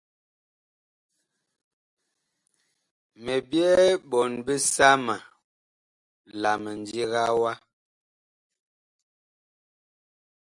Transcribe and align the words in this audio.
Mi 3.23 3.35
byɛɛ 3.49 3.85
ɓɔɔn 4.09 4.33
bisama 4.45 5.15
la 6.41 6.51
mindiga 6.63 7.21
wa. 7.41 7.53